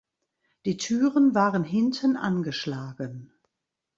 [0.65, 3.31] Die Türen waren hinten angeschlagen.